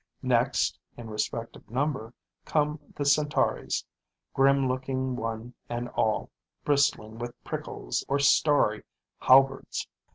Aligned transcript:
Next, 0.23 0.79
in 0.97 1.11
respect 1.11 1.55
of 1.55 1.69
number, 1.69 2.15
come 2.43 2.79
the 2.95 3.05
centauries, 3.05 3.85
grim 4.33 4.67
looking 4.67 5.15
one 5.15 5.53
and 5.69 5.89
all, 5.89 6.31
bristling 6.65 7.19
with 7.19 7.35
prickles 7.43 8.03
or 8.07 8.17
starry 8.17 8.81
halberds. 9.19 9.87